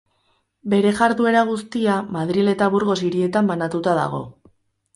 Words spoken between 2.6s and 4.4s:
Burgos hirietan banatua dago.